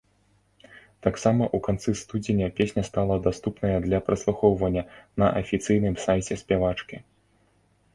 Таксама 1.07 1.43
ў 1.47 1.57
канцы 1.67 1.93
студзеня 2.01 2.47
песня 2.61 2.83
стала 2.89 3.19
даступная 3.29 3.77
для 3.87 4.03
праслухоўвання 4.11 4.89
на 5.25 5.33
афіцыйным 5.45 5.95
сайце 6.09 6.33
спявачкі. 6.45 7.07